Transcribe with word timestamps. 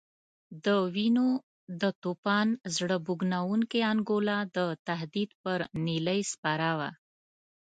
د 0.65 0.67
وینو 0.93 1.27
د 1.81 1.83
توپان 2.01 2.47
زړه 2.75 2.95
رېږدونکې 3.07 3.79
انګولا 3.91 4.39
د 4.55 4.59
تهدید 4.87 5.29
پر 5.43 5.59
نیلۍ 5.85 6.21
سپره 6.33 6.69
وه. 6.77 6.89